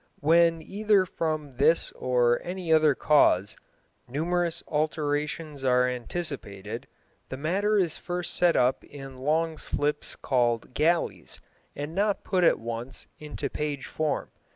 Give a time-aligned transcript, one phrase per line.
[0.19, 3.55] When either from this or any other cause
[4.07, 6.87] numerous alterations are anticipated,
[7.29, 11.39] the matter is first set up in long slips called "galleys,"
[11.75, 14.31] and not put at once into page form.